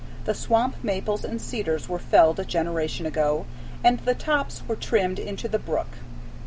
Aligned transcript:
The 0.25 0.33
swamp 0.33 0.77
maples 0.83 1.23
and 1.23 1.39
cedars 1.39 1.87
were 1.87 1.99
felled 1.99 2.39
a 2.39 2.43
generation 2.43 3.05
ago, 3.05 3.45
and 3.83 3.99
the 3.99 4.15
tops 4.15 4.63
were 4.67 4.75
trimmed 4.75 5.19
into 5.19 5.47
the 5.47 5.59
brook. 5.59 5.89